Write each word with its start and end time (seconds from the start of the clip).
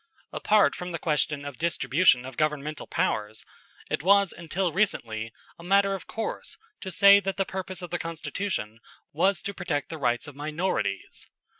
Apart 0.33 0.73
from 0.73 0.91
the 0.91 0.97
question 0.97 1.45
of 1.45 1.59
distribution 1.59 2.25
of 2.25 2.35
governmental 2.35 2.87
powers, 2.87 3.45
it 3.87 4.01
was 4.01 4.33
until 4.33 4.71
recently 4.71 5.31
a 5.59 5.63
matter 5.63 5.93
of 5.93 6.07
course 6.07 6.57
to 6.79 6.89
say 6.89 7.19
that 7.19 7.37
the 7.37 7.45
purpose 7.45 7.83
of 7.83 7.91
the 7.91 7.99
Constitution 7.99 8.79
was 9.13 9.43
to 9.43 9.53
protect 9.53 9.89
the 9.89 9.99
rights 9.99 10.27
of 10.27 10.35
minorities. 10.35 11.27